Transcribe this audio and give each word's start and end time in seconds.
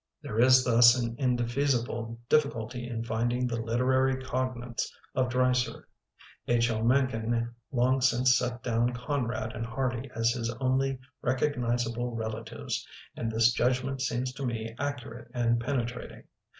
There 0.23 0.39
is 0.39 0.63
thus 0.63 0.99
an 0.99 1.15
indefeasible 1.19 2.19
diffi 2.27 2.51
culty 2.51 2.89
in 2.89 3.03
finding 3.03 3.45
the 3.45 3.61
literary 3.61 4.15
cognates 4.15 4.89
of 5.13 5.29
Dreiser. 5.29 5.87
H. 6.47 6.71
L. 6.71 6.83
Mencken 6.83 7.53
long 7.71 8.01
since 8.01 8.35
set 8.35 8.63
down 8.63 8.95
Ck)nrad 8.95 9.55
and 9.55 9.63
Hardy 9.63 10.09
as 10.15 10.31
his 10.31 10.49
only 10.59 10.97
recognizable 11.21 12.15
relatives 12.15 12.83
and 13.15 13.31
this 13.31 13.53
judgment 13.53 14.01
seems 14.01 14.33
to 14.33 14.43
me 14.43 14.75
accurate 14.79 15.29
and 15.35 15.59
penetrating. 15.59 16.23